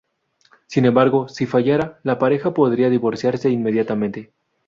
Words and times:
Sin 0.65 0.85
embargo, 0.85 1.27
si 1.27 1.45
fallara, 1.45 1.99
la 2.01 2.17
pareja 2.17 2.55
podría 2.55 2.89
divorciarse 2.89 3.51
inmediatamente. 3.51 4.31